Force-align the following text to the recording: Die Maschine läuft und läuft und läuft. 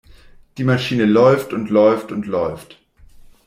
Die 0.57 0.63
Maschine 0.63 1.05
läuft 1.05 1.53
und 1.53 1.69
läuft 1.69 2.11
und 2.11 2.25
läuft. 2.25 2.79